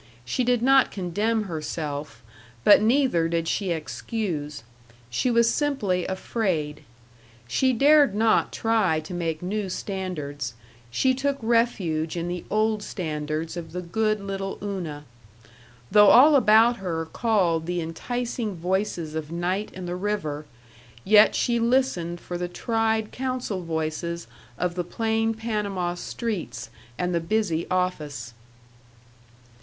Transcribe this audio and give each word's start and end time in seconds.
She 0.25 0.43
did 0.43 0.63
not 0.63 0.89
condemn 0.89 1.43
herself 1.43 2.23
but 2.63 2.81
neither 2.81 3.27
did 3.27 3.47
she 3.47 3.69
excuse. 3.69 4.63
She 5.11 5.29
was 5.29 5.47
simply 5.53 6.07
afraid. 6.07 6.81
She 7.47 7.71
dared 7.71 8.15
not 8.15 8.51
try 8.51 8.99
to 9.01 9.13
make 9.13 9.43
new 9.43 9.69
standards; 9.69 10.55
she 10.89 11.13
took 11.13 11.37
refuge 11.39 12.17
in 12.17 12.27
the 12.29 12.43
old 12.49 12.81
standards 12.81 13.55
of 13.55 13.73
the 13.73 13.81
good 13.83 14.19
little 14.19 14.57
Una. 14.63 15.05
Though 15.91 16.07
all 16.09 16.35
about 16.35 16.77
her 16.77 17.05
called 17.05 17.67
the 17.67 17.79
enticing 17.79 18.55
voices 18.55 19.13
of 19.13 19.31
night 19.31 19.69
and 19.75 19.87
the 19.87 19.95
river, 19.95 20.47
yet 21.03 21.35
she 21.35 21.59
listened 21.59 22.19
for 22.19 22.39
the 22.39 22.47
tried 22.47 23.11
counsel 23.11 23.61
voices 23.61 24.25
of 24.57 24.73
the 24.73 24.83
plain 24.83 25.35
Panama 25.35 25.93
streets 25.93 26.71
and 26.97 27.13
the 27.13 27.19
busy 27.19 27.67
office. 27.69 28.33